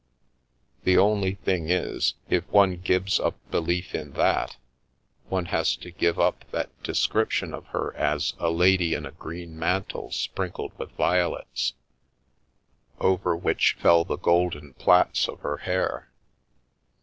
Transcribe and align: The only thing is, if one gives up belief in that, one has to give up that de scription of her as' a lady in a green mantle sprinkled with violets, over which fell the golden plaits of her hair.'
The 0.83 0.97
only 0.97 1.35
thing 1.35 1.69
is, 1.69 2.15
if 2.27 2.49
one 2.49 2.77
gives 2.77 3.19
up 3.19 3.35
belief 3.51 3.93
in 3.93 4.13
that, 4.13 4.57
one 5.29 5.45
has 5.53 5.75
to 5.75 5.91
give 5.91 6.19
up 6.19 6.43
that 6.49 6.69
de 6.81 6.95
scription 6.95 7.53
of 7.53 7.67
her 7.67 7.93
as' 7.95 8.33
a 8.39 8.49
lady 8.49 8.95
in 8.95 9.05
a 9.05 9.11
green 9.11 9.59
mantle 9.59 10.09
sprinkled 10.09 10.71
with 10.79 10.89
violets, 10.93 11.73
over 12.99 13.37
which 13.37 13.77
fell 13.79 14.03
the 14.03 14.17
golden 14.17 14.73
plaits 14.73 15.29
of 15.29 15.41
her 15.41 15.57
hair.' 15.57 16.09